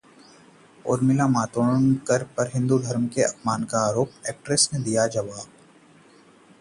[0.85, 5.45] उर्मिला मातोंडकर पर हिंदू धर्म के अपमान का आरोप, एक्ट्रेस ने दिया जवाब